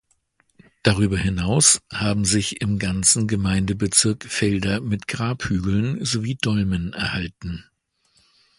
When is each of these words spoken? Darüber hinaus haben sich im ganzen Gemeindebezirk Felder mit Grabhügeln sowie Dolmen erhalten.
Darüber 0.81 1.15
hinaus 1.19 1.79
haben 1.93 2.25
sich 2.25 2.59
im 2.59 2.79
ganzen 2.79 3.27
Gemeindebezirk 3.27 4.23
Felder 4.25 4.81
mit 4.81 5.07
Grabhügeln 5.07 6.03
sowie 6.03 6.39
Dolmen 6.41 6.91
erhalten. 6.93 7.65